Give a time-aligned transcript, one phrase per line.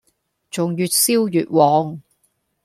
[0.49, 2.01] 仲越燒越旺